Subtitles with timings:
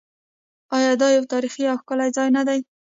[0.77, 2.59] آیا دا یو تاریخي او ښکلی ځای نه دی؟